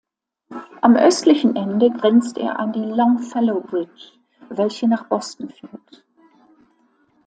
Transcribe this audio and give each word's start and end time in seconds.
Am 0.81 0.95
östlichen 0.95 1.55
Ende 1.55 1.91
grenzt 1.91 2.39
er 2.39 2.57
an 2.59 2.73
die 2.73 2.79
Longfellow 2.79 3.61
Bridge, 3.61 4.13
welche 4.49 4.87
nach 4.87 5.05
Boston 5.05 5.49
führt. 5.51 6.03